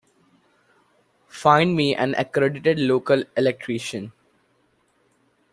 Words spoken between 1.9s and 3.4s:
an accredited local